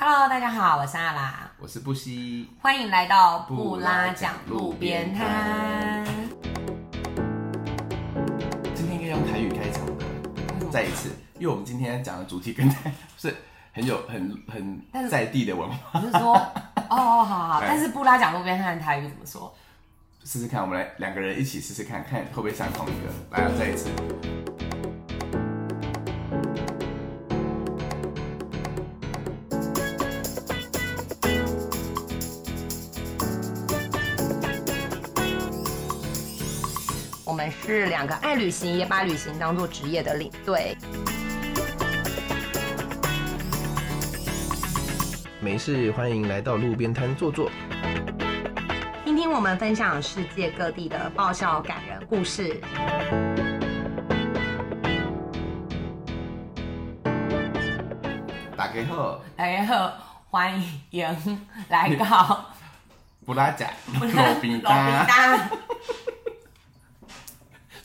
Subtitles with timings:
[0.00, 6.04] Hello，大家好，我是阿拉，我是布西，欢迎来到布拉讲路边摊。
[8.76, 13.36] 今天应该用台语开场的，再一次，因为我们今天讲的主题跟台 是
[13.72, 15.76] 很有很很在地的文化。
[15.94, 16.34] 我是说，
[16.90, 19.52] 哦，好好好，但是布拉讲路边摊的台语怎么说？
[20.22, 23.12] 试试看，我们来两个人一起试试看看会不会像同一个。
[23.32, 23.90] 来啊，再一次。
[37.68, 40.74] 是两个爱旅行也把旅行当做职业的领队。
[45.38, 47.50] 没事，欢迎来到路边摊坐坐。
[49.04, 52.58] 听听我们分享世界各地的爆笑感人故事。
[58.56, 59.92] 大家好，大家好，
[60.30, 60.58] 欢
[60.88, 61.06] 迎
[61.68, 62.46] 来到
[63.26, 65.50] 布拉仔 路边摊。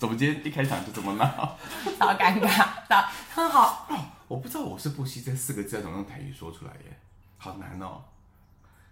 [0.04, 1.26] 怎么今天一开场就这么闹？
[1.98, 3.88] 好尴尬，很好。
[4.28, 7.00] 我不知道我是不惜这四个字要怎么用台语说出来耶，
[7.38, 8.04] 好难哦。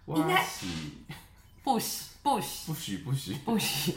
[0.06, 0.42] 应该
[1.62, 3.94] 不许不许不许不许不许，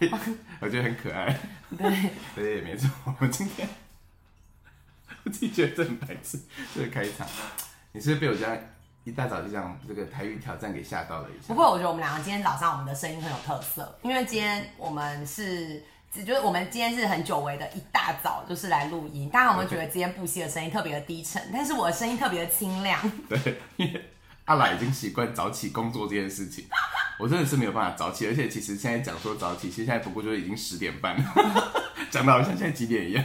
[0.60, 1.34] 我觉得很可爱。
[1.78, 2.90] 对对，没错。
[3.06, 3.66] 我们今天
[5.24, 6.38] 我自己觉得这很白痴，
[6.74, 7.26] 这个开场，
[7.92, 8.54] 你是不是被我这样
[9.04, 11.48] 一大早就这样这个台语挑战给吓到了一下？
[11.48, 15.82] 不过我觉得我们两个今天早上我们的声音很有特色，因为今天我们是。
[16.10, 19.28] 就是我们今天是很久违的一大早，就是来录音。
[19.28, 21.40] 大家有没有觉得今天布希的声音特别的低沉？
[21.52, 23.00] 但是我的声音特别的清亮。
[23.28, 23.38] 对，
[23.76, 24.10] 因为
[24.46, 26.64] 阿来已经习惯早起工作这件事情，
[27.18, 28.26] 我真的是没有办法早起。
[28.26, 31.16] 而且其实现在讲说早起，其实现在不过就是已经十点半，
[32.10, 33.24] 讲的好像现在几点一样。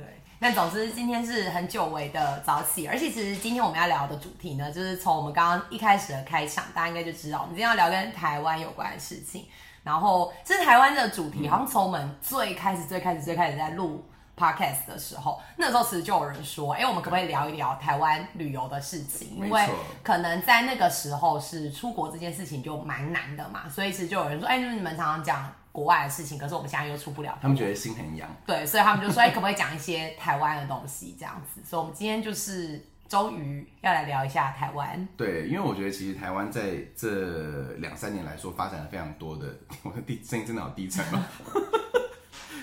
[0.00, 9.46] 对，那总之今天是很久违的早起，而且其实今天我们要聊的主题呢，就是从我们刚刚一开始的开场，大家应该就知道，我们今天要聊跟台湾有关的事情。
[9.82, 14.04] 然后，这是台湾的主题，好像从我们最开始、最开始、最开始在录
[14.40, 19.36] podcast 的时候，那时候其实就有人说，哎，我们可不可以聊一聊台湾旅游的事情？
[19.36, 19.68] 因为
[20.02, 27.38] 可能在那个时候是出国这件事情就蛮难的嘛，所以其实就有人说，哎，就是你们常常讲国外的事情，可是我们现在又出不了。
[27.42, 28.28] 他们觉得心很痒。
[28.46, 31.60] 对，所以他们就说，哎，可不可以讲一些台湾的东西这样子？
[31.62, 32.86] 所以我们今天就是。
[33.10, 35.08] 终于要来聊一下台湾。
[35.16, 39.52] 对，因为我觉得其实台湾在这两三年来说发展了非常多的，
[39.82, 41.18] 我的低声音真的好低沉哦，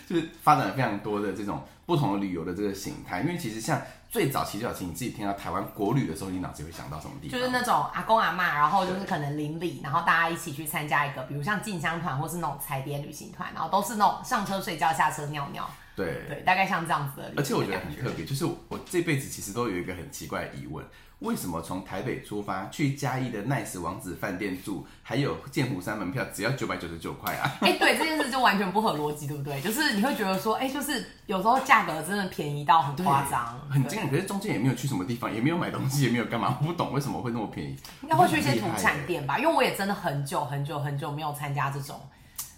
[0.08, 3.20] 就是发展了非常多的这种不同的旅游的这个形态。
[3.20, 7.38] 因为其实像最早期、最早期，你自己听到台湾国旅的时候，你脑子会想到什么地方？
[7.38, 15.70] 就是那种阿公阿妈，然后就是可能邻里，然后大家一起去参加一个，比如像进香团或是那种踩点旅行团，然后都是那种上车睡觉、下车尿尿。
[15.98, 17.34] 对对，大概像这样子的。
[17.36, 20.86] 而且我觉得很特别，就是我这辈子其实都有一个很奇怪的疑问：
[21.20, 27.52] 为什么从台北出发去嘉义的 Nice 王子饭店住，还有剑湖山门票只要九百九十九块啊？
[27.66, 29.60] 哎，对，这件事就完全不合逻辑，对不对？
[29.60, 34.08] 就是你会觉得说，哎，就是有时候价格真的便宜到很夸张，很惊人。
[34.12, 37.76] 可是中间也没有去什么地方，也没有买东西，也没有干嘛，我不懂为什么会那么便宜。
[38.04, 39.40] 应该会去一些土产店吧？
[39.40, 42.00] 因为我也真的很久很久很久没有参加这种。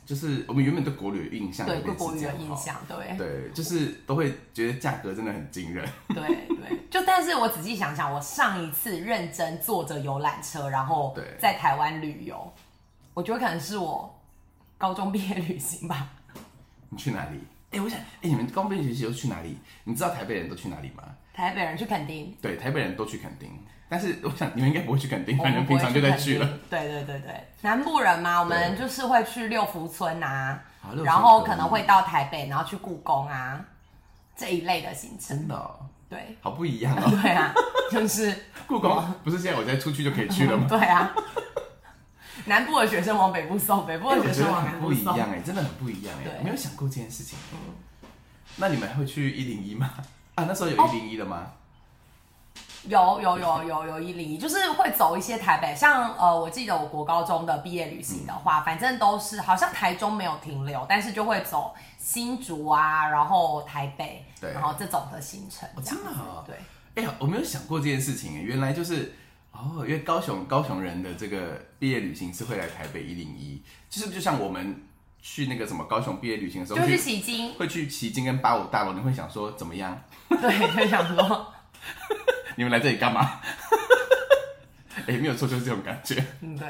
[0.10, 5.88] 就是我们原本对国旅有印象，对对国旅有印象，对对，就是都会觉得价格真的很惊人。
[6.10, 6.16] 对
[6.48, 12.52] 对，就但是我仔细想想，我上一次认真坐着游览车，然后在台湾旅游，
[13.14, 14.20] 我觉得可能是我
[14.80, 16.10] 高中毕业旅行吧。
[16.90, 17.40] 你去哪里？
[17.70, 19.56] 哎，我想，哎，你们高中毕业旅行都去哪里？
[19.84, 21.04] 你知道台北人都去哪里吗？
[21.32, 22.36] 台北人去垦丁。
[22.42, 23.48] 对，台北人都去垦丁。
[23.90, 26.48] 但是我想你们应该不会去垦丁， 反正平常就在去了。
[26.70, 30.62] 对对对对，南部人嘛，我们就是会去六福村啊，
[31.04, 33.60] 然后可能会到台北，然后去故宫啊
[34.38, 35.38] 这一类的行程。
[35.38, 35.76] 真的？
[36.10, 37.10] 对，好不一样哦。
[37.22, 37.54] 对啊，
[37.92, 38.36] 就是
[38.68, 40.66] 故宫不是现在我再出去就可以去了吗？
[40.70, 41.12] 对啊，
[42.46, 47.38] 南部的学生往北部送，北部的学生往南部送，不一样哎，真的很不一样哎，没有想过这件事情。
[47.54, 47.58] 嗯
[48.62, 49.90] 那你们会去一零一吗？
[50.36, 51.48] 啊，那时候有一零一的吗？
[52.88, 65.68] 有有有有有一零一，就是会走一些台北，像呃，我记得我国高中的毕业旅行的话，反正都是好像台中没有停留，但是就会走新竹啊，然后台北，对，然后这种的行程。
[65.84, 66.12] 真的？
[66.48, 66.56] 对。
[66.96, 69.14] 哎呀，我没有想过这件事情，原来就是
[69.52, 74.84] 哦，因为高雄高雄人的这个毕业旅行是会来台北一零一，就是就像我们
[75.22, 80.02] 去那个什么高雄毕业旅行的时候，就去旗津，会去旗津跟八五大楼，你会想说怎么样？
[80.30, 81.46] 对，会想说。
[82.60, 83.40] 你们来这里干嘛？
[85.08, 86.22] 哎，没有错，就是这种感觉。
[86.42, 86.68] 嗯，对。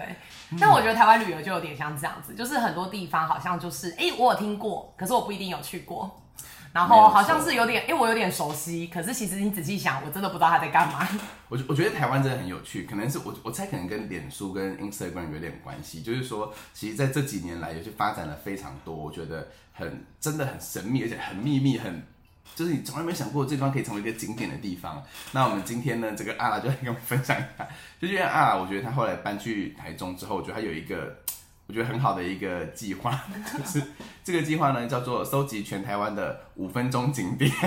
[0.59, 6.21] 但我觉得台湾旅游就有点像这样子，就是很多地方好像就是，哎，我有听过，可是我不一定有去过。
[6.71, 11.07] 然后好像是有点，因为我有点熟悉，可是其实你仔细想，我真的不知道他在干嘛。
[11.49, 22.05] 我觉我觉得台湾真的很有趣，可能是我我猜可能跟脸书跟 Instagram 有点关系，就是说，其实在这几年来，也是发展了非常多，我觉得很真的很神秘，而且很秘密，很
[22.55, 25.01] 就是你从来没想过这地方可以成为一个景点的地方。
[25.31, 27.67] 那我们今天呢，这个阿拉就来跟我们分享一下，
[28.01, 31.15] 就因为阿拉，我觉得他后来搬去台中之后，我觉得他有一个
[31.67, 33.23] 我觉得很好的一个计划，
[33.57, 33.81] 就是
[34.23, 37.51] 这个计划呢叫做收集全台湾的五分钟景点。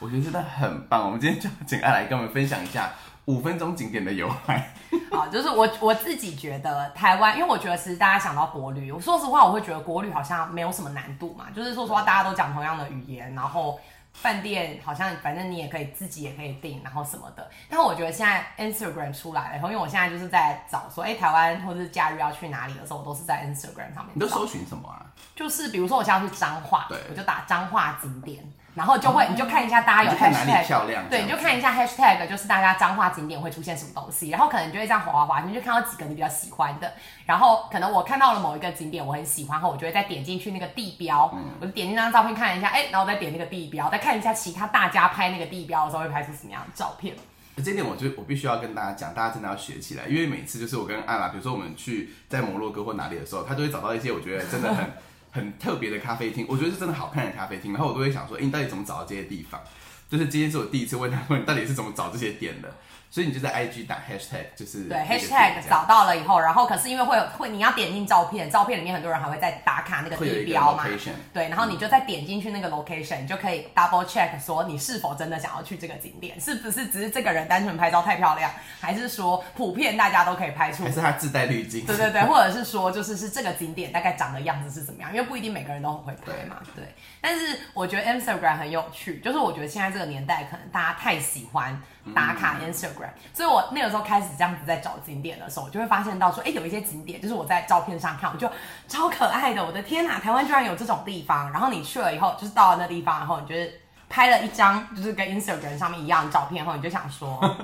[0.00, 1.04] 我觉得真的很棒。
[1.04, 2.90] 我们今天就请阿来跟我们分享一下
[3.30, 4.72] 五分钟景点的由来。
[5.10, 13.78] 好， 就是我我自己觉得台湾，因为我觉得其实大家想到国旅，我说实话，我会觉得国旅好像没有什么难度嘛，就是说实话，大家都讲同样的语言，然后
[14.12, 17.48] 饭店好像反正你也可以自己也可以订，然后什么的。
[17.68, 24.08] 但我觉得现在 Instagram 出来了以后，因为我现在就是在找说，哎、台湾或者是假日要去哪里的时候，我都是在 Instagram 上面。
[24.14, 25.06] 你都搜寻什么啊？
[25.36, 28.44] 就是比如说我现在要去彰化对，我就打彰化景点，
[28.74, 36.92] 然后就会、你就看一下大家有看哪里 hashtag 漂亮对，这样你就看一下 hashtag，就是大家彰化景点会出现什么东西，然后可能就会这样滑滑滑，你就看到几个你比较喜欢的，
[37.26, 41.50] 然后可能我看到了某一个景点我很喜欢后，我就会再点进去那个地标，嗯。
[41.60, 47.14] 我就点进那张照片看一下，哎、然后再点那个地标，再看一下其他大家拍那个地标的时候会拍出什么样的照片。
[47.62, 54.90] 这一点我就我必须要跟大家讲，大家真的要学起来，因为每次就是我跟阿拉，比如说我们去在摩洛哥或哪里的时候，他都会找到一些我觉得真的很
[55.30, 59.60] 很特别的咖啡厅，我觉得是真的好看的咖啡厅，然后我都会想说，哎、你到底怎么找到这些地方？
[60.08, 62.74] 就是今天是我第一次问他说，你到底是怎么找这些点的？
[63.10, 70.84] 所以你就在 IG 打 hashtag，就是对，hashtag 找到了以后，然后可是因为会有会你要点进照片，照片里面很多人还会再打卡那个地标嘛。
[71.32, 78.48] 对，然后你就再点进去那个 location，你就可以 double check 说你是否真的想要去这个景点，是不是只是这个人单纯拍照太漂亮，
[78.80, 81.84] 还是说普遍大家都可以拍出还是它自带滤镜？
[81.84, 86.58] 对对对， 或者是说，就是是这个景点大概长的样子是怎么样，因为不一定每个人都很会拍嘛。
[86.76, 86.84] 对，
[87.20, 91.76] 但是我觉得 Instagram 很有趣，就是我觉得现在这个年代，可能大家太喜欢
[92.14, 92.99] 打卡 Instagram，、
[93.32, 98.50] 所以我那个时候开始这样子在找景点的时候，我就会发现到说，哎，有一些景点，就是我在照片上看，我就
[98.88, 101.50] 超可爱的，我的天哪，台湾居然有这种地方。
[101.52, 107.56] 然后你去了以后，就是到了那地方，然后你就是拍了一张就是跟 Instagram 上面一样的照片后，你就想说。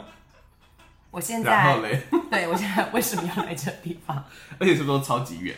[1.13, 1.75] 我现在
[2.31, 4.23] 对我现在为什么要来这个地方？
[4.59, 5.57] 而且是不是都超级远？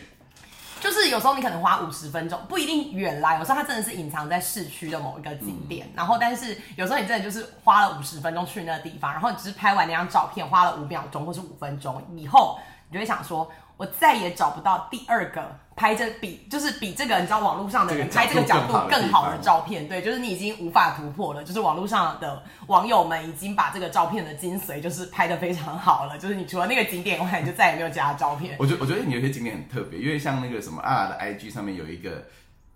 [0.79, 5.91] 就是有时候你可能花五十分钟，不一定远来，有时候它真的是隐藏在市区的某一个景点，嗯。
[5.95, 12.59] 然后但是有时候你真的就是花了五十分钟去那个地方，然后你只是拍完那张照片花了五秒钟或是五分钟以后，
[12.89, 13.49] 你就会想说，
[13.79, 28.57] 我再也找不到第二个拍这比就是比这个你知道网络上的人拍这个角度更更好的照片，对，就是你已经无法突破了，就是网络上的网友们已经把这个照片的精髓就是拍的非常好了，就是你除了那个景点以外，你就再也没有其他照片。
[28.59, 32.25] 我觉得我觉得你有些景点很特别，因为像那个什么阿拉的 IG 上面有一个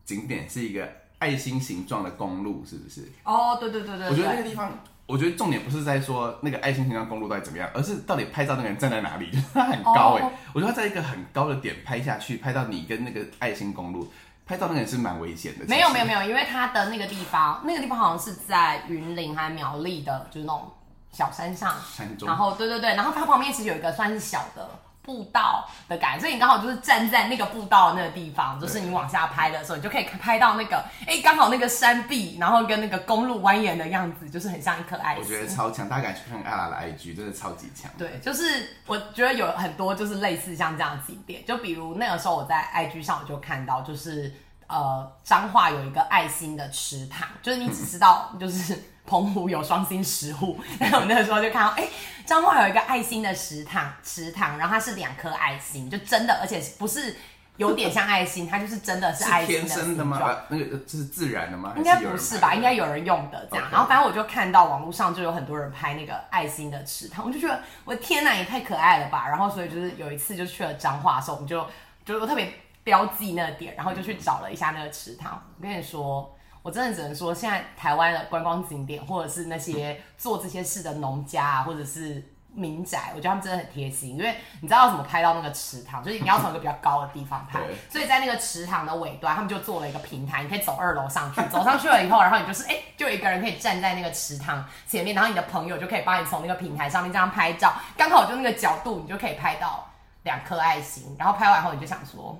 [0.05, 0.87] 景点是一个
[1.19, 3.11] 爱心形状的公路，是不是？
[3.25, 4.71] 哦，对对对对我觉得那对个地方，
[5.05, 14.07] 我觉得重点不是在说那个爱心形状公路到底怎么样，而是到底拍照那个人站在哪里， 就是他很高哎、哦我觉得他在一个很高的点拍下去，拍到你跟那个爱心公路，
[14.45, 15.65] 拍照那个人是蛮危险的。
[15.65, 20.71] 没有没有没有，因为他的那个地方，那个地方好像是在云林还是苗栗的，就是那种
[21.11, 21.73] 小山上。
[21.91, 24.69] 山中然后对对对，然后它旁边其实有一个算是小的
[25.03, 35.47] 步道的感觉，所以你刚好就是站在那个步道的那个地方，就是你往下拍的时候，你就可以拍到那个，哎，刚好那个山壁，然后跟那个公路蜿蜒的样子，就是很像一颗爱心我觉得。
[35.47, 37.91] 超强，大家赶紧去看阿拉的 IG，真的超级强。
[37.97, 44.33] 对，就是我觉得有很多就是类似像这样的景点，就比如那个时候我在 IG 上我就看到，就是
[44.67, 51.87] 呃彰化有一个爱心的池塘，就是你只知道就是澎湖有双星石户， 但我那个时候就看到，哎、
[52.25, 57.15] 彰化有一个爱心的池塘，池塘，然后它是两颗爱心，就真的，而且不是
[57.57, 60.19] 有点像爱心，它就是真的是爱心的生的吗？
[60.47, 61.73] 那个这是自然的吗？
[61.75, 62.55] 应该不是吧？
[62.55, 63.67] 应该有人用的这样。
[63.69, 69.27] 然后反正我就看到网络上就有很多人拍那个爱心的池塘，我就觉得我的天哪，也太可爱了吧！
[69.27, 71.67] 然后所以就是有一次就去了彰化的时候，我们就
[72.05, 75.33] 就我特别标记那个点，然后就去找了一下那个池塘。
[75.57, 76.33] 我跟你说。
[76.63, 99.85] 我真的只能说，现在台湾的观光景点，或者是那些做这些事的农家啊，或者是民宅，我觉得他们真的很贴心，因为你知道要怎么拍到那个池塘，就是你要从一个比较高的地方拍，所以在那个池塘的尾端，他们就做了一个平台，你可以走二楼上去，走上去了以后，然后你就是哎、就有一个人可以站在那个池塘前面，然后你的朋友就可以帮你从那个平台上面这样拍照，刚好就那个角度，你就可以拍到
[100.23, 102.39] 两颗爱心，然后拍完后你就想说，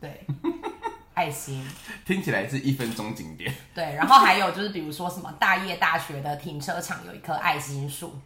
[0.00, 0.24] 对，
[1.14, 1.66] 爱心。
[2.04, 3.54] 听起来是一分钟景点。
[3.74, 8.18] 对，然后还有就是，比如说什么大业大学的停车场有一棵爱心树，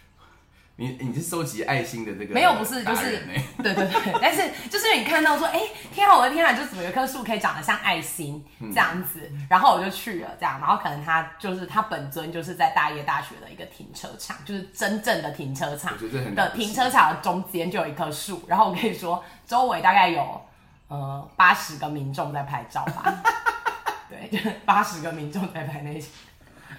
[0.78, 3.26] 你你是收集爱心的这个没有不是就是
[3.62, 5.58] 对对对，但是就是你看到说，哎、
[5.90, 8.70] 天啊，我的天啊，就怎么有一棵树可以长得像爱心嗯。
[8.70, 15.94] 这样子，然后我就去了这样，然后可能它就是它本尊就是在大业大学的一个停车场，就是真正的停车场。
[15.94, 20.40] 我觉得很的停车场的中间就有一棵树，然后我跟你说，周围大概有
[20.88, 23.22] 呃八十个民众在拍照吧，
[24.08, 26.08] 对，就是八十个民众在拍那些。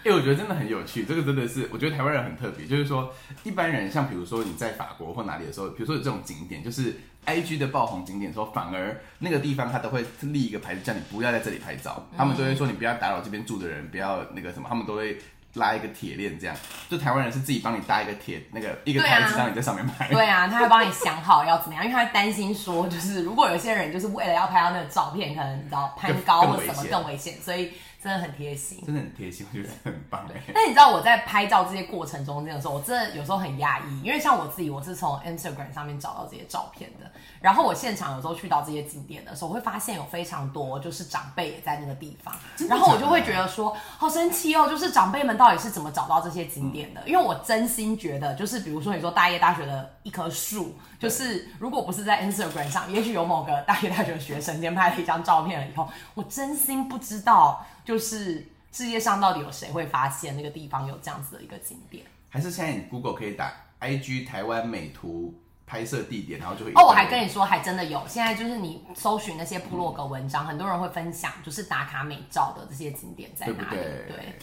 [0.03, 6.95] 哎、我觉得真的很有趣，这个真的是，我觉得台湾人很特别，就是说一般人像比如说你在法国或哪里的时候，比如说有这种景点，就是
[7.25, 15.17] I G 的爆红景点的时候，反而那个地方他都会立一个牌子，叫你不要在这里拍照，他们都会说你不要打扰这边住的人，不要那个什么，他们都会
[15.57, 16.55] 拉一个铁链这样，
[16.89, 20.07] 就台湾人是自己帮你搭一个铁那个一个对啊牌子，让你在上面拍。
[20.07, 27.73] 对啊，他会帮你想好要怎么样，因为他会担心说，就是如果有些人就是为了要拍到那个照片，可能你知道攀高或什么更危险，所以
[28.07, 28.81] 真的很贴心。
[28.85, 30.41] 真的很贴心，我觉得很棒哎。
[30.53, 37.11] 但你知道我在拍照这些过程中间的时候，我真的有时候很压抑，因为像我自己，我是从 Instagram 上面找到这些照片的。
[37.41, 47.01] 然后我现场有时候去到这些景点的时候，我会发现有非常多就是长辈也在那个地方，的然后我就会觉得说，好神奇哦，就是长辈们到底是怎么找到这些景点的？
[47.05, 62.05] 因为我真心觉得，就是比如说你说大业大学的一棵树，就是如果不是在 Instagram 上，也许有某个大学大学的学生先拍了一张照片了以后，我真心不知道，就是世界上到底有谁会发现那个地方有这样子的一个景点。
[62.29, 65.33] 还是现在你 Google 可以打 I G 台湾美图
[65.65, 68.01] 拍摄地点，然后就会哦，我还跟你说，还真的有。
[68.07, 73.77] 现在就是你搜寻那些部落格文章，很多人会分享，就是打卡美照的这些景点在哪里。
[73.77, 74.39] 对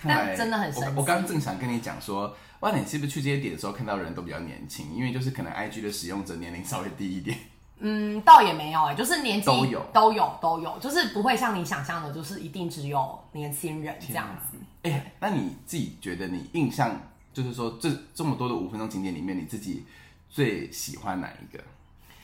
[0.00, 4.92] 但真的很神奇我我刚正想跟你讲说，哇，你是不是去这些点的时候看到人都比较年轻？
[4.94, 7.38] 因为就是可能 IG 的使用者年龄稍微低一点。
[7.80, 14.58] 嗯，倒也没有哎、就是年纪都有都有都有，就是不会像你想象的，就是一定只有年轻人这样子。
[14.82, 17.00] 哎、那你自己觉得你印象
[17.32, 19.84] 就是说这这么多的五分钟景点里面，你自己
[20.28, 21.62] 最喜欢哪一个？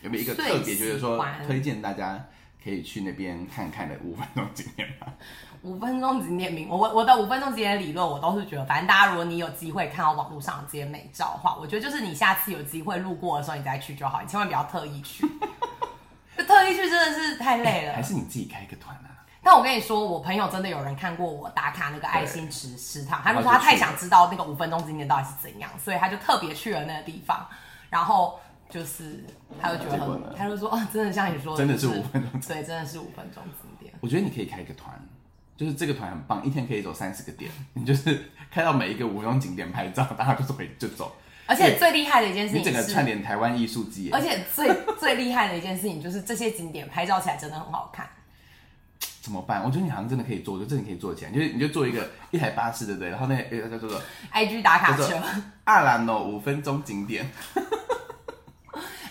[0.02, 2.26] 有没有一个特别觉得说推荐大家
[2.64, 5.06] 可以去那边看看的五分钟景点吗？
[5.60, 15.26] 五分钟景点名，我我我的五分钟景点理论，我都是觉得，反正大家如果你有机会看到网络上的这些美照的话，我觉得就是你下次有机会路过的时候，你再去就好，你千万不要特意去。
[16.36, 18.02] 就特意去真的是太累了还。
[18.02, 19.24] 是你自己开一个团啊？
[19.42, 27.46] 但我跟你说，我朋友真的有人看过我打卡那个爱心池食堂，他就说他太想知道那个五分钟景点到底是怎样，所以他就特别去了那个地方，
[27.88, 28.40] 然后
[28.70, 29.24] 就是
[29.60, 33.94] 他就觉得很，他就说哦，真的像你说的，真的是五分钟对，真的是五分钟景点。
[34.00, 35.00] 我觉得你可以开一个团，
[35.56, 41.16] 就是这个团很棒，一天可以走三十个点，你就是开到每一个五分钟景点拍照，大家就是回就走。
[41.46, 44.66] 而且最厉害的一件事情你整个串，联台湾艺术季，而且最
[44.98, 48.08] 最厉害的一件事情就是这些景点拍照起来真的很好看。
[49.20, 49.62] 怎么办？
[49.62, 53.10] 我觉得你好像真的可以做，我觉得这你可以做起来，就是你就做一个一台巴士，对不对？
[53.10, 54.00] 然后那个叫做做
[54.32, 55.18] IG 打卡车
[55.64, 57.30] 阿兰诺五分钟景点，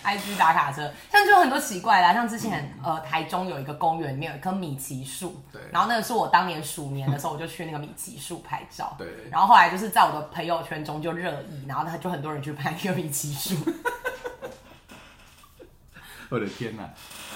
[0.04, 5.62] ，IG 打卡车，像就有很多奇怪的、啊，像之前呃台中有一个公园里面有一棵米奇树，对。
[5.72, 9.08] 然后那个是我当年鼠年的时候，我就去那个米奇树拍照，对。
[9.30, 13.56] 然后后来就是在我的朋友圈中就热议，然后他就很多人去拍那个米奇树，
[16.28, 16.90] 我的天哪！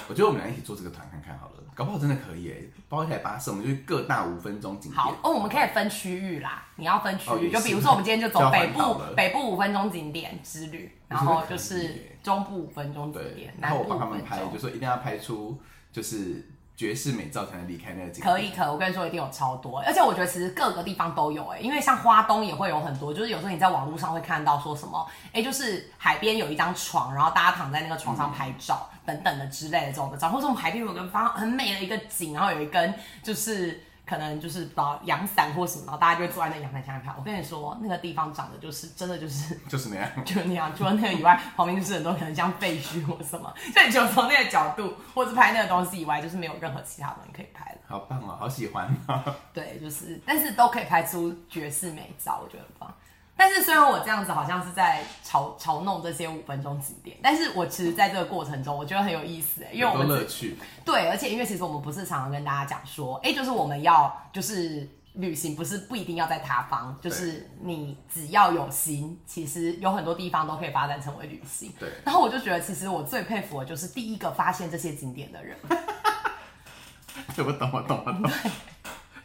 [0.09, 2.69] 我觉得我们俩一起做这个团看看好了，搞不好真的可以耶！
[2.88, 5.00] 包一台巴士，我们就各大五分钟景点。
[5.00, 14.59] 好哦，我们可以分区域啦，你要分区域，哦就比如说我们今天就走 北部北部五分钟景点之旅，然后就是中部五分钟景对点，，然后我帮他们拍，就。
[14.59, 15.61] 说一定要拍出
[15.93, 18.35] 就是绝世美照才能离开那个景点。
[18.35, 33.83] 可以，可以我跟你说一定有超多，而且我觉得其实各个地方都有哎、因为像花东也会有很多，就是有时候你在网络上会看到说什么，哎、就是海边有一张床，然后大家躺在那个床上拍照、等等的之类的这种的照，或者我们海边有个方很美的一个景，然后有一根就是。
[34.09, 37.12] 可能就是不知道阳伞或什么，然后大家就会坐在那个阳伞下面拍。
[37.19, 40.11] 我跟你说，那个地方长得就是真的就是 就是那样。
[40.25, 47.79] 就那样，除了那个以外，旁边就是很多可能像废墟或什么，就你就从那个角度或者拍那个东西以外，就是没有任何其他东西可以拍了。
[47.87, 49.23] 好棒哦，好喜欢哦。
[49.53, 52.95] 对，就是，但是都可以拍出绝世美照，我觉得很棒。
[53.40, 60.59] 但是虽然我这样子好像是在嘲嘲弄这些五分钟景点，但是我其实在这个过程中，我觉得很有意思哎，因为我们乐趣。
[60.85, 71.73] 对，而且因为其实我们不是常常跟大家讲说，哎、就是我们要就是旅行，不是不一定要在他方，就是你只要有心，其实有很多地方都可以发展成为旅行。
[71.78, 75.57] 对然后我就觉得，其实我最佩服的就是第一个发现这些景点的人。
[77.37, 78.30] 对，我懂，我懂，我懂。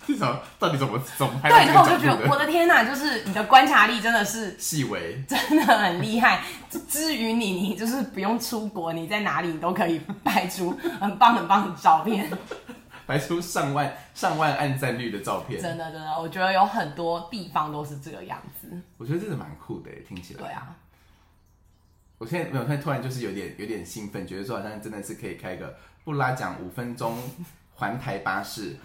[0.05, 2.29] 至少到底怎么怎么拍对，到然后我就觉得？
[2.29, 6.43] 我的天哪，就是你的观察力真的是 细微，真的很厉害。
[6.89, 12.29] 至于你，你就是不用出国，你在哪里你都可以拍出很棒很棒的照片。
[13.05, 15.62] 拍出上万上万按赞率的照片。
[15.62, 18.69] 真的真的，我觉得有很多地方都是这个样子。
[18.98, 20.39] 我觉得真的蛮酷的耶，听起来。
[20.39, 20.74] 对啊，
[22.17, 27.17] 我现在没有，现在突然就是有点有点兴奋，觉得说好像真的是可以开个布拉奖五分钟
[27.75, 28.77] 环台巴士。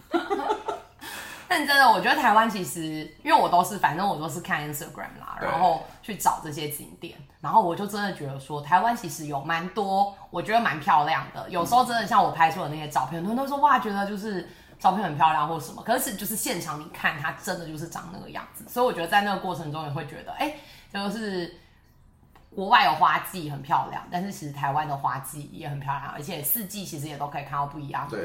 [1.48, 11.48] 但真的，我觉得台湾其实，因为我都是，反正我都是看 Instagram 啦，然后去找这些景点，然后我就真的觉得说，台湾其实有蛮多，我觉得蛮漂亮的。
[11.48, 18.64] 有时候真的像我拍出的那些照片，很多人都说哇，觉得就是照片很漂亮或什么，可是就是现场你看，它真的就是长那个样子。
[18.68, 20.54] 所以我觉得在那个过程中，也会觉得，哎、
[20.92, 21.56] 就是
[22.54, 28.18] 国外有花季很漂亮，但是其实台湾的花季也很漂亮，而且四季其实也都可以看到不一样的。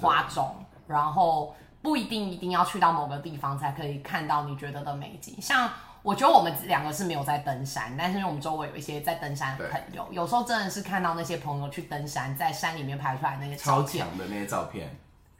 [0.00, 0.56] 花种，
[0.86, 1.54] 然后
[1.86, 5.40] 不一定一定要去到某个地方才可以看到你觉得的美景。
[5.40, 5.70] 像
[6.02, 14.90] 我觉得我们两个是没有在登山，但是因为我们周围有一些在登山的朋友，有时候真的是看到那些朋友去登山，在山里面拍出来那些超，强的那些照片，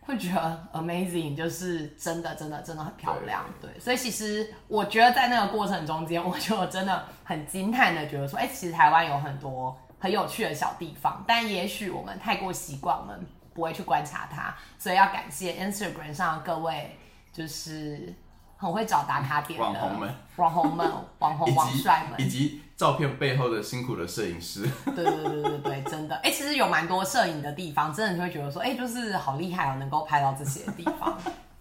[0.02, 3.44] 会觉得 amazing，就是真的真的真的很漂亮。
[3.60, 13.26] 对，所以其实我觉得在那个过程中间，我就真的很惊叹的觉得说，哎、其实台湾有很多很有趣的小地方，但也许我们太过习惯，我们
[13.56, 16.96] 不会去观察它，所以要感谢 Instagram 上的各位，
[17.32, 18.14] 就是
[18.58, 24.68] 很会找打卡点的网红们、网红们、 网红以及网帅们，以及照片背后的辛苦的摄影师。
[24.84, 31.18] 对对对对对，真的，哎、其实有蛮多摄影的地方，真的你会觉得说，哎、就是好厉害哦，能够拍到这些地方。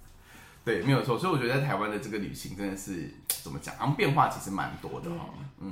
[0.66, 1.18] 对，没有错。
[1.18, 5.28] 所以我觉得在台湾的这个旅行真的是怎么讲，然后变化其实蛮多的哈
[5.60, 5.70] 哦。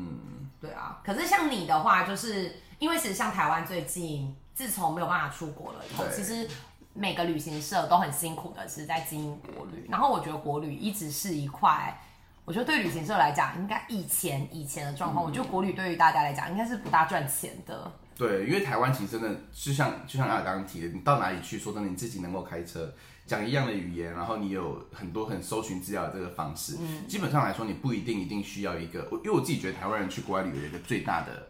[0.62, 6.48] 对啊，可是像你的话，就是因为其实像台湾最近自从没有办法出国了以后，其实
[6.93, 12.00] 每个旅行社都很辛苦的是在经营国旅，然后我觉得国旅一直是一块。
[12.45, 17.89] 我觉得对旅行社来讲，应该以前以前的状况，我觉得国旅对于大家来讲应该是不大赚钱的。
[18.17, 22.93] 对，因为台湾其实真的就像就像阿刚刚提的，你到哪里去，说真的，你自己能够开车，
[23.25, 31.48] 讲一样的语言，然后你有很多很搜寻资料的这个方式，嗯基本上来说，你不一定一定需要一个，我因为我自己觉得台湾人去国外旅游有一个最大的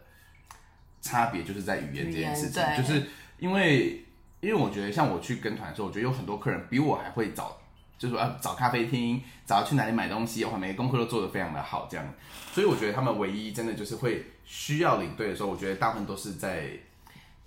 [1.04, 3.02] 差别就是在语言这件事情就是
[3.38, 4.02] 因为
[4.40, 7.58] 因为我觉得像我去跟团的时候，我觉得有很多客人比我还会找。
[7.96, 12.04] 就是说啊，找咖啡厅，找去哪里买东西，哇，每个功课都做得非常的好，这样。
[12.52, 16.68] 所以我觉得他们唯一真的就是会需要领队的时候，我觉得大部分都是在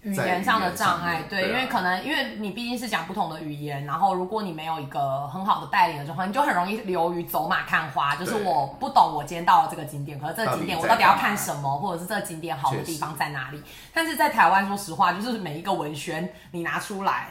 [0.01, 13.61] 语言上的障碍，对，因为可能因为你毕竟是讲不同的语言，然后如果你没有一个很好的带领的状况，你就很容易流于走马看花，就是我不懂我今天到了这个景点，可是这个景点我到底要看什么，或者是这个景点好的地方在哪里？
[13.93, 17.29] 但是在台湾，说实话，就是每一个文宣你拿出来。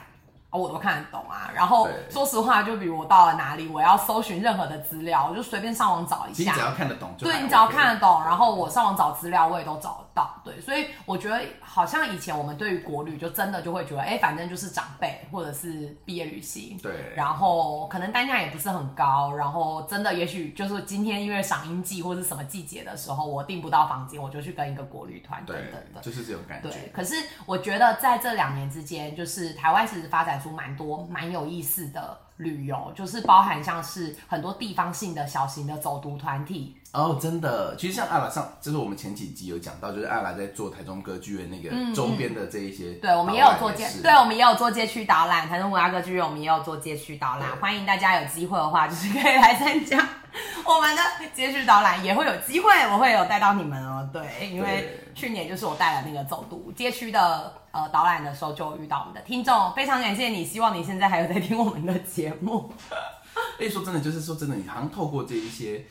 [0.51, 6.65] 哦我都看得懂啊，然后说实话，就比如我到了哪里，我要搜寻任何的资料，我就随便上网找一下你只。
[6.65, 10.41] 要看得懂就对你只要看得懂，然后我上网找资料，我也都找得到。
[10.43, 26.01] 对，所以我觉得好像以前我们对于国旅就真的就会觉得，哎，反正就是长辈或者是毕业旅行，对然后可能单价也不是很高，然后真的也许就是今天因为赏樱季或是什么季节的时候，我订不到房间，我就去跟一个国旅团等对等的。
[26.01, 26.71] 就是这种感觉。
[26.71, 49.99] 对，可是我觉得在这两年之间，就是台湾其实发展出蛮多蛮有意思的旅游，就是包含像是很多地方性的小型的走读团体，哦，真的，其实像阿拉上，就是我们前几集有讲到，就是阿拉在做台中歌剧院那个周边的这一些，嗯对，我们也有做街，是对，我们也有做街区导览，台中文化歌剧院我们也有做街区导览，对欢迎大家有机会的话，就是可以来参加
[50.65, 51.03] 我们的
[51.35, 54.09] 街区导览，也会有机会，我会有带到你们哦。
[54.11, 62.73] 对，因为去年就是我带了那个走读街区的呃导览的时候，就遇到我们的听众，非常感谢你，希望你现在还有在听我们的节目。
[63.61, 65.85] 哎，说真的，就是说真的，你好像透过这一些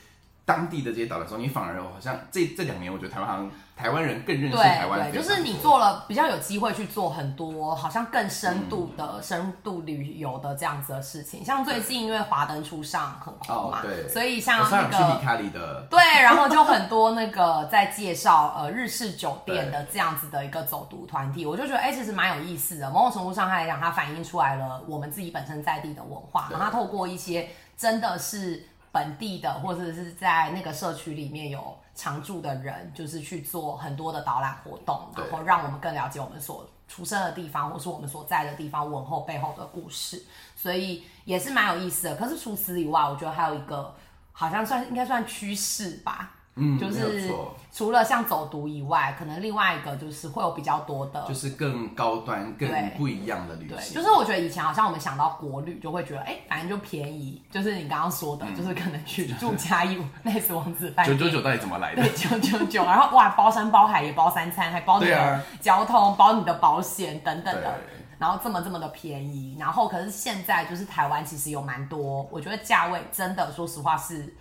[0.46, 11.44] 当地的这些导览的时候，你反而好像这这两年，我觉得台湾好像台湾人更认识台湾对就是你做了比较有机会去做很多好像更深度的、深度旅游的这样子的事情。
[11.44, 14.96] 像最近因为华灯初上很红嘛，哦对所以像那个。
[14.96, 22.90] 去皮卡里的，对，然后就很多那个在介绍呃日式酒店的这样子的一个走读团体， 我就觉得哎、其实蛮有意思的。
[22.92, 28.64] 某种程度上来讲，它反映出来了我们自己本身在地的文化，然后它透过一些真的是
[28.96, 40.24] 本地的或者是在那个社区里面有常住的人，就是去做很多的导览活动，然后让我们更了解我们所出生的地方，或是我们所在的地方文后背后的故事，
[40.56, 42.16] 所以也是蛮有意思的。
[42.16, 43.94] 可是除此以外，我觉得还有一个
[44.32, 46.35] 好像算应该算趋势吧。
[46.58, 47.30] 嗯，就是
[47.72, 52.94] 除了像走读以外，可能另外一个就是会有比较多的，就是更高端、更对。
[52.98, 61.06] 不一样的旅对，行，就是我觉得以前好像我们想到国旅就会觉得，哎、反正就便宜，就是你刚刚说的，就是可能去住嘉义类似王子饭。
[61.06, 62.02] 九九九到底怎么来的？
[62.02, 62.12] 对，？
[62.14, 67.76] 九九九，然后哇，包山包海也包三餐，还包你的交通，包你的保险等等的，
[68.18, 74.34] 然后这么这么的便宜，然后可是现在就是台湾其实有蛮多，我觉得价位真的说实话是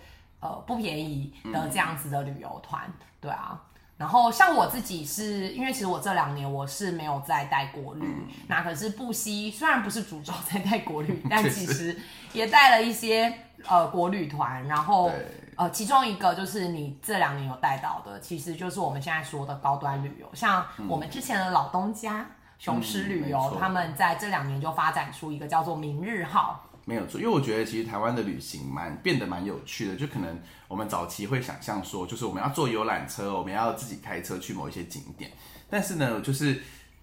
[0.45, 2.83] 呃不便宜的这样子的旅游团，
[3.19, 3.59] 对啊，
[3.97, 11.97] 然后像我自己是因为其实我这两年我是没有在带国旅，嗯那可是布希虽然不是主轴在带国旅， 但其实
[12.33, 13.33] 也带了一些
[13.67, 15.11] 呃国旅团，然后
[15.55, 22.25] 呃其中一个就是你这两年有带到的，其实就是我们现在说的高端旅游，像我们之前的老东家。
[22.57, 35.31] 雄狮旅游，嗯他们在这两年就发展出一个叫做“明日号没有错，因为我觉得其实台湾的旅行蛮变得蛮有趣的，就可能我们早期会想象说，就是我们要坐游览车，我们要自己开车去某一些景点，
[35.67, 36.61] 但是呢，就是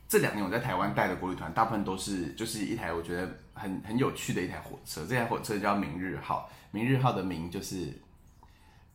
[0.09, 7.92] 这两年我在台湾带的国旅团，大部分都是就是一台我觉得很很有趣的一台火车，这台火车叫明日号，明日号的明就是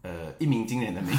[0.03, 1.11] 呃一鸣惊人的鸣，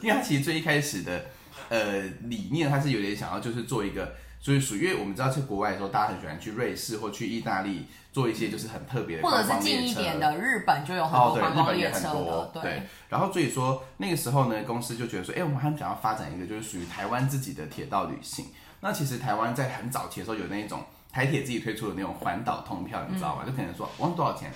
[0.00, 1.26] 因为它其实最一开始的
[1.68, 4.16] 呃理念，它是有点想要就是做一个。
[4.40, 12.82] 所以属于因为我们知道去国外的时候，大家很喜欢去瑞士或去意大利做一些就是很特别”，的或者是近一点的日本就有很哦，多对，观光列日本也很车多的，，对。
[13.08, 18.46] 然后所以说那个时候呢，公司就觉得说，哎，我们还想要发展一个就是属于台湾自己的铁道旅行。
[18.80, 23.44] 那其实台湾在很早期的时候有那一种台铁自己推出的那种环岛通票，你知道吗？
[23.44, 24.50] 就可能说忘多少钱，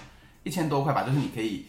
[0.44, 1.66] 一千多块吧，就是你可以。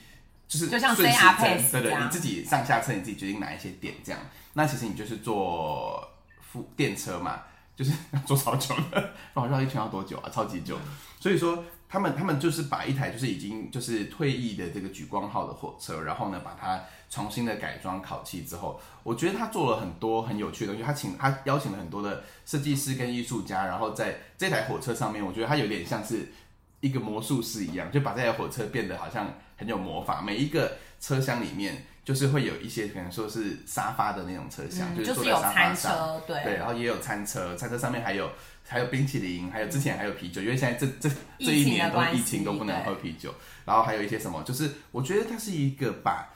[0.47, 4.21] 就是就像顺时 JR 针 Pass 对对，你自己上下车你自己决定哪一些点这样。
[4.53, 6.07] 那其实你就是坐
[6.39, 7.41] 副电车嘛，
[7.75, 10.29] 就是 要坐超久的， 不好绕一圈要多久啊？
[10.31, 10.77] 超级久。
[11.19, 20.85] 所以说他们他们就是把一台就是已经就是退役的这个举光号的火车，然后呢把它重新的改装烤漆之后，我觉得他做了很多很有趣的东西。
[20.85, 26.31] 他请他邀请了很多的设计师跟艺术家，然后在这台火车上面，我觉得他有点像是
[26.81, 30.21] 一个魔术师一样，就把这台火车变得好像很有魔法。
[30.21, 35.91] 每一个车厢里面就是会有一些可能说是沙发的那种车厢，嗯，就就是是坐在沙发有餐上。
[35.91, 38.29] 车，对，对，然后也有餐车，餐车上面还有
[38.63, 43.33] 还有冰淇淋，还有之前还有啤酒，因为现在这这这一年都疫情都不能喝啤酒，
[43.65, 46.29] 然后还有一些什么，就是我觉得它是一个把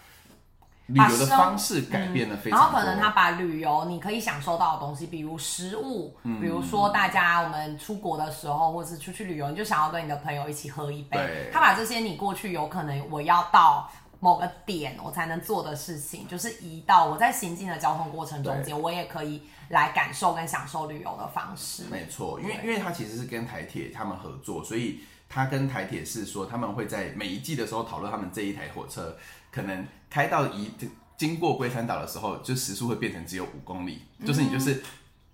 [0.88, 11.51] 旅游的方式改变的非然常多，后可能他把旅游你可以享受到的东西，比如食物，嗯比如说大家我们出国的时候，或是出去旅游，你就想要跟你的朋友一起喝一杯对。
[11.53, 13.88] 他把这些你过去有可能我要到
[14.19, 21.84] 某个点我才能做的事情，就是移到我在行进的交通过程中间，我也可以来感受跟享受旅游的方式。
[21.89, 29.17] 没错，因为因为它其实是跟台铁他们合作，所以他跟台铁是说他们会在每一季的时候讨论他们这一台火车
[29.51, 30.71] 可能开到一
[31.17, 34.84] 经过龟山岛的时候，就时速会变成只有五公里，就是你就是。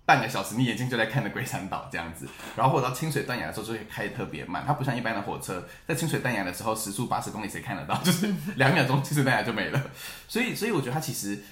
[0.06, 7.96] 半个小时，你眼睛就在看着龟山岛这样子，然后或者到清水断崖的时候就会开得特别慢，它不像一般的火车，在清水断崖的时候时速八十公里谁看得到？
[8.04, 9.90] 就是两秒钟清水断崖就没了。
[10.28, 11.42] 所以，所以我觉得它其实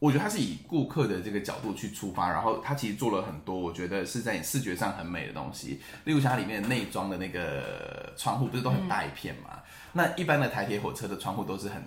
[0.00, 5.80] 我觉得它是以顾客的这个角度去出发，然后它其实做了很多，我觉得是在你视觉上很美的东西。
[6.02, 9.60] 例如像它里面的内装的那个窗户，不是都很大一片嘛？
[9.92, 11.80] 那一般的台铁火车的窗户都是很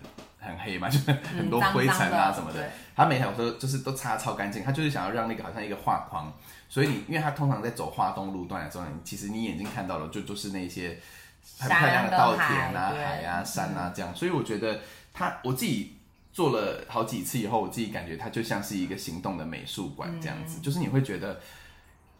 [0.48, 2.60] 很黑嘛， 就是很多灰尘啊什么的。
[2.62, 6.34] 对它每台火车就是都擦超干净，他就是想要让那个好像一个画框，
[6.68, 10.98] 所以你因为他通常在走华东路段的时候，你其实你眼睛看到的就就是那些
[11.60, 14.80] 很漂亮的稻田啊、海海啊、山啊这样，所以我觉得
[15.14, 15.98] 他我自己
[16.34, 21.40] 做了好几次以后，我自己感觉它就像是一个行动的美术馆这样子，就是你会觉得，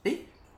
[0.04, 0.12] 哎、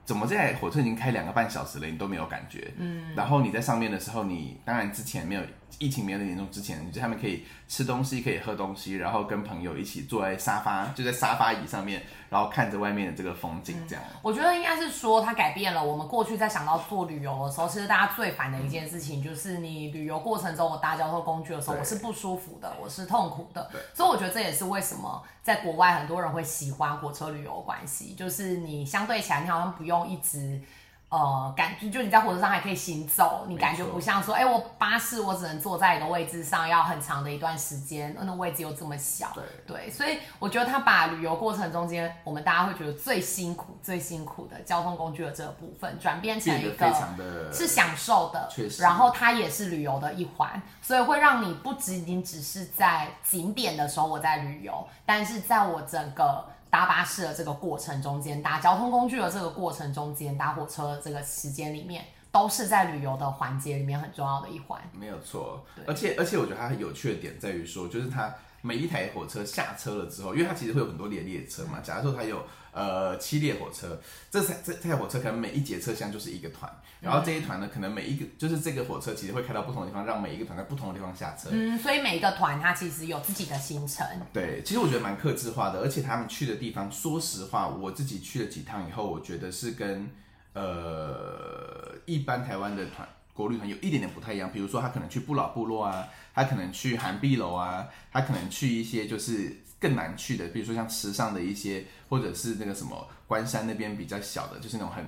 [0.03, 2.73] 怎么这台火车已经开两个半小时了，你都没有感觉？
[2.77, 5.41] 嗯，然后你在上面的时候，你当然之前没有
[5.77, 14.03] 疫情没有那么严重之前，你在上面可以吃东西，可以喝东西，然后跟朋友一起坐在沙发，就在沙发椅上面，然后看着外面的这个风景，这样。
[14.21, 23.69] 我觉得应该是说，它改变了我们过去在想到做旅游的时候，其实大家最烦的一件事情就是你旅游过程中我搭交通工具的时候，我是不舒服的，我是痛苦的。
[23.93, 30.61] 所以我觉得这也是为什么在国外很多人会喜欢火车旅游关系，就是你相对起来，你好像不用一直。
[31.09, 39.43] 呃，感觉就你在火车上还可以行走，你感觉不像说，哎、我巴士我只能坐在一个位置上，要很长的一段时间，那位置又这么小，对。
[39.65, 64.79] 对，所以我觉得他把旅游过程中间，我们大家会觉得最辛苦、最辛苦的交通工具的这个部分，转变成一个非常的是享受的确，实然后它也是旅游的一环，所以会让你不仅仅只是在景点的时候我在旅游，但是在我整个搭巴士的这个过程中间，搭交通工具的这个过程中间，搭火车的这个时间里面，都是在旅游的环节里面很重要的一环。
[64.93, 71.79] 没有错，而且而且我觉得它有趣的点在于说，就是它每一台火车下车了之后，因为它其实会有很多列列车嘛。
[71.81, 81.49] 假如说它有呃七列火车，这台这这台火车可能每一节车厢就是一个团，然后这一团呢，可能每一个就是这个火车其实会开到不同的地方，让每一个团在不同的地方下车。
[81.51, 84.05] 嗯，所以每一个团它其实有自己的行程。
[84.33, 90.09] 对，其实我觉得蛮克制化的，而且他们去的地方，说实话，我自己去了几趟以后，我觉得是跟
[90.53, 93.07] 呃一般台湾的团
[93.39, 105.05] 国旅团有一点点不太一样，比如说他可能去不老部落啊，他可能去寒碧楼啊，他可能去一些就是更难去的，比如说像池上的一些，或者是那个什么关山那边比较小的，就是那种很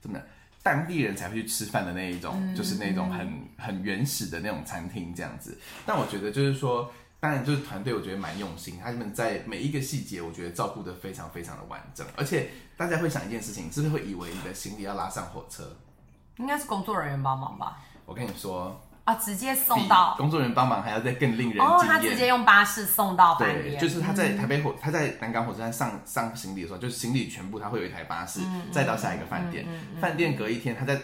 [0.00, 0.26] 怎么讲，
[0.62, 5.58] 当地人才会去吃饭的那一种，就是那种很很原始的那种餐厅这样子。
[5.84, 6.90] 但我觉得就是说。
[7.18, 12.06] 当然，就是团队，我觉得蛮用心，他们在每一个细节，我觉得照顾的非常非常的完整。
[12.14, 15.74] 而且大家会想一件事情，是不是会以为你的行李要拉上火车？
[16.38, 17.78] 应该是工作人员帮忙吧？
[18.04, 20.14] 我跟你说啊，直接送到。
[20.18, 22.28] 工作人员帮忙还要再更令人哦，他直接艳。
[22.28, 28.40] 用巴士送到饭对，店，就是他在台北火，他在南港火车站上上行李的时候，就是行李全部他会有一台巴士
[28.72, 29.64] 再到下一个饭店，
[30.00, 31.00] 饭店隔一天他在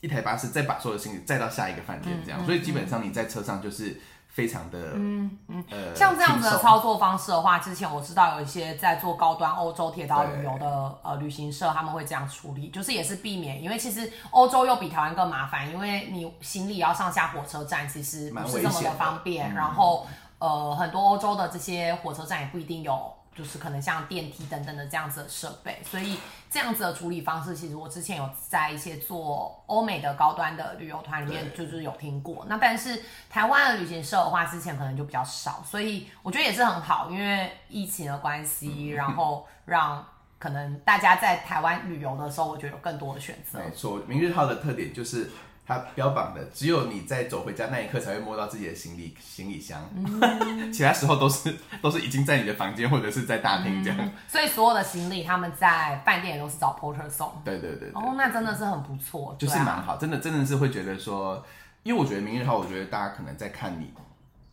[0.00, 3.98] 一台巴士再把所有的行李再到下一个饭店，这样，所以基本上你在车上就是
[4.32, 20.06] 非常的嗯嗯呃像这样子的操作方式的话，之前我知道有一些在做高端欧洲铁道旅游的呃旅行社，他们会这样处理，就是也是避免，因为其实欧洲又比台湾更麻烦，因为你行李要上下火车站，其实不是这么的方便，然后
[20.38, 23.12] 呃很多欧洲的这些火车站也不一定有。
[23.34, 26.18] 就是可能像电梯等等的这样子的设备，所以
[26.50, 32.44] 这样子的处理方式，其实我之前有在一些做欧美的高端的旅游团里面，就是有听过。
[32.48, 40.04] 那但是台湾的旅行社的话，之前可能就比较少，所以我觉得也是很好，因为疫情的关系，然后让
[40.38, 43.58] 可能大家在台湾旅游的时候，我觉得有更多的选择。
[43.58, 45.30] 没错，明日号的特点就是
[45.70, 54.10] 它标榜的，只有你在走回家那一刻才会摸到自己的行李行李箱，嗯 其他时候都是都是已经在你的房间或者是在大厅这样。
[54.26, 57.32] 所以所有的行李他们在饭店也都是找 porter 送。
[57.44, 61.40] 对对对对，哦，那真的是很不错，就是蛮好，真的真的是会觉得说，
[61.84, 63.92] 因为我觉得明日号，我觉得大家可能在看你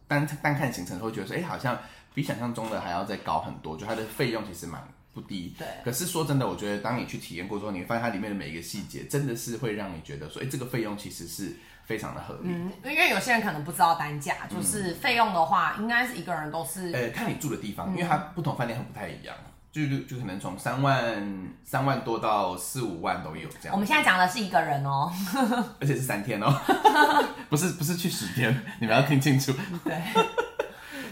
[0.08, 1.76] 单单看行程的时候，会觉得说，哎、好像
[2.14, 4.82] 比想象中的还要再高很多，就它的费用其实蛮
[5.18, 5.56] 不低。
[5.58, 12.50] 对可是说真的，我觉得当你去体验过之后，你会发现它里面的每一个细节，真的是会让你觉得说，哎、这个费用其实是非常的合理。
[12.50, 19.36] 嗯，因为有些人可能不知道单价，就是费用的话，应该是一个人都是呃，看你住的地嗯方，因为它不同饭店很不太一样，
[19.72, 21.28] 就就就可能从三万
[21.64, 23.74] 三万多到四五万都有这样。
[23.74, 25.12] 我们现在讲的是一个人哦，
[25.82, 26.54] 而且是三天哦，
[27.50, 29.52] 不是不是去十天，你们要听清楚。
[29.84, 30.02] 对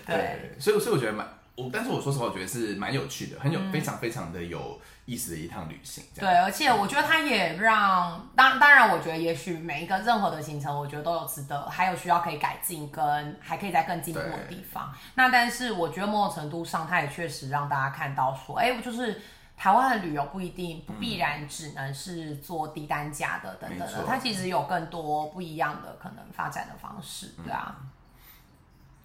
[0.06, 6.04] 对，所以所以我觉得蛮我，但是我说实话，我觉得是蛮有趣的，很有、非常非常的有意思的一趟旅行。
[6.16, 14.94] 对，而且我觉得它也让当当然，我觉得也许每一个任何的行程，我觉得都有值得，还有需要可以改进跟还可以再更进步的地方。
[15.16, 19.22] 那但是我觉得某种程度上，它也确实让大家看到说，哎，就是。
[19.58, 27.74] 台湾的旅游不一定不必然只能是做低单价的等等的，它其实有更多不一样的可能发展的方式，对啊。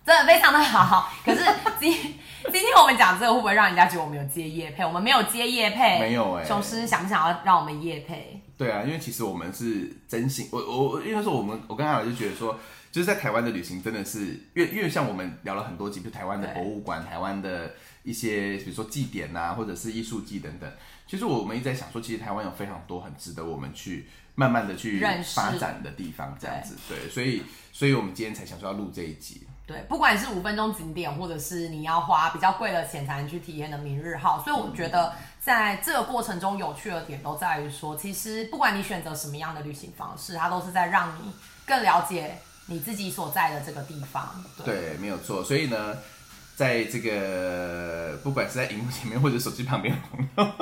[0.05, 1.45] 真的非常的好，可是
[1.79, 1.93] 今
[2.51, 4.85] 今天我们讲这个会不会让人家觉得我们有接夜配？
[4.85, 6.45] 我们没有接夜配，没有欸。
[6.45, 8.41] 雄狮想不想要让我们夜配？
[8.57, 12.59] 对啊，因为其实我们是真心，我我我因为说我们我跟阿尔就觉得说，
[12.91, 20.71] 就是在台湾的旅行真的是，因为因为像我们聊了很多集，比如台湾的博物馆、台湾的一些比如说祭典啊，或者是艺术祭等等，
[21.07, 24.99] 其实我们一直在想说，其实台湾有非常多很值得我们去慢慢的去
[25.35, 29.47] 发展的地方，这样子，对，所以所以我们今天才想说要录这一集。
[29.71, 41.33] 对，不管是五分钟景点，或者是你要花比较贵的钱才能去体验的明日号，所以我觉得在这个过程中有趣的点都在于说，其实不管你选择什么样的旅行方式，它都是在让你
[41.65, 44.43] 更了解你自己所在的这个地方。
[44.65, 45.45] 对，对，没有错。
[45.45, 45.97] 所以呢，
[46.57, 50.53] 在这个不管是在荧幕前面或者手机旁边的朋友，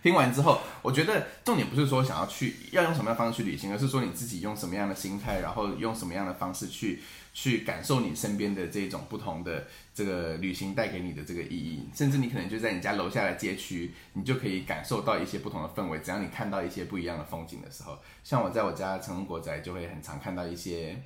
[0.00, 7.02] 听完之后，我觉得重点不是说想要去要用什么样的方式去旅行，而是说你自己用什么样的心态，然后用什么样的方式去
[7.40, 11.88] 去感受你身边的这种不同的这个旅行带给你的这个意义。
[11.94, 16.00] 甚至你可能就在你家楼下的街区，你就可以感受到一些不同的氛围。
[16.00, 21.00] 只要你看到一些不一样的风景的时候，像我在我家成功国宅就会很常看到一些。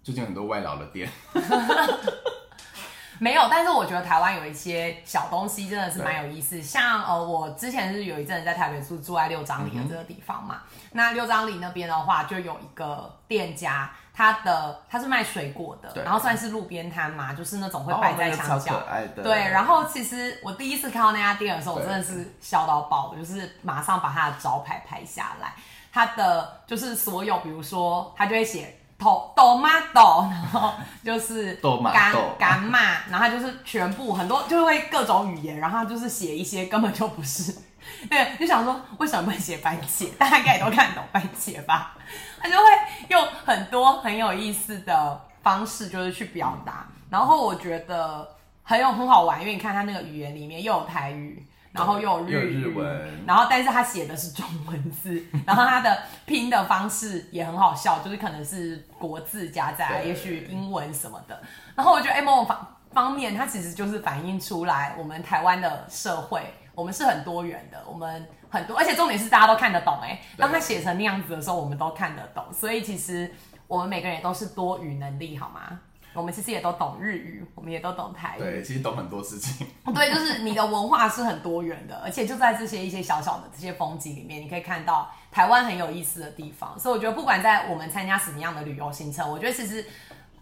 [0.00, 1.10] 最近很多外劳的店，
[3.20, 10.62] 没有，但是我觉得台湾有一些小东西真的是蛮有意思，像呃，我之前是有一阵子在台北住，住在六张里的这个地方嘛。
[10.92, 18.82] 那六张里那边的话，就有一个店家，他的他是卖水果的，然后算是路边摊嘛，就是那种会哦摆在那个墙角。
[19.22, 25.52] 对，然后其实我第一次看到那家店的时候，我真的是笑到爆，就是马上把他的招牌拍下来。
[25.92, 28.74] 他的就是所有，比如说他就会写。
[28.98, 30.72] 豆豆妈豆，然后
[31.04, 31.54] 就是
[31.92, 37.54] 干豆干嘛，然后他就是全部很多就会各种语言，然后他就是写一些根本就不是，
[38.10, 40.12] 对，就想说为什么不能写番茄？
[40.16, 41.94] 大家应该也都看懂番茄吧？
[42.40, 42.64] 他就会
[43.08, 46.86] 用很多很有意思的方式，就是去表达。
[47.10, 48.28] 然后我觉得
[48.62, 61.40] 很有很好玩，因为你看他那个语言里面又有台语，然后又有日语日文然后但是他写的是中文字，然后他的拼的方式也很好笑，就是可能是国字加在，也许英文什么的。
[61.74, 66.42] 然后我觉得，哎，某种方方面，它其实就是反映出来我们台湾的社会，
[66.78, 69.98] 我们是很多元的，我们很多，而且重点是大家都看得懂。
[70.00, 73.28] 哎，对当他写成那样子的时候，我们都看得懂，所以其实
[73.66, 75.80] 我们每个人也都是多语能力，好吗？
[76.14, 79.66] 我们其实也都懂日语，我们也都懂台语，对，其实懂很多事情。
[79.92, 86.78] 对，就是你的文化是很多元的，而且就在这些一些小小的这些风景里面，你可以看到台湾很有意思的地方。
[86.78, 89.84] 所以我觉得，不管在我们参加什么样的旅游行程，我觉得其实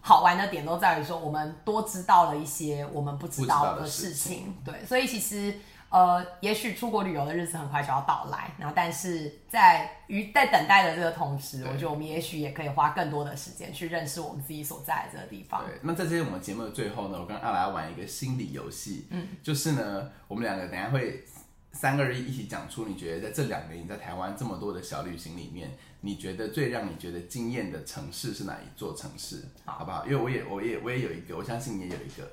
[0.01, 4.55] 好玩的点都在于说，我们多知道了一些我们不知道的的事情。
[4.63, 5.57] 对，所以其实。
[5.89, 15.63] 呃，也许出国旅游的日子很快就要到来，然后但是在于在等待的这个同时，我觉得我们也许也可以花更多的时间去认识我们自己所在的这个地方。
[15.65, 21.23] 对，那在这些我们节目的最后呢，我跟阿来玩一个心理游戏，嗯，就是呢，我们两个等下会
[21.71, 25.71] 三个人一起讲出你觉得在这两年你在台湾这么多的小旅行里面，
[26.01, 29.45] 你觉得最让你觉得惊艳的城市是哪一座城市？
[29.63, 30.05] 好不好？
[30.05, 32.29] 因为我也我也我也有一个，我相信你也有一个，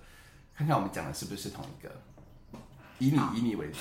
[0.57, 1.89] 看看我们讲的是不是同一个。
[2.99, 3.81] 以你以你为主，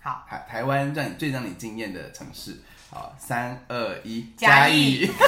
[0.00, 5.10] 好，台台湾让你最让你惊艳的城市，好，三二一，嘉义。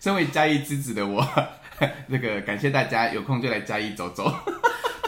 [0.00, 1.26] 身为嘉义之子的我，
[2.06, 4.32] 那个感谢大家有空就来嘉义走走，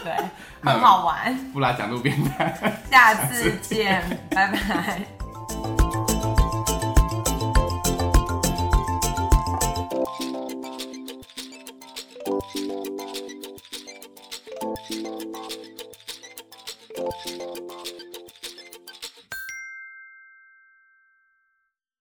[0.03, 0.13] 对，
[0.61, 1.51] 很好玩。
[1.53, 2.81] 不拉讲路边摊。
[2.91, 5.20] 下次见，拜拜。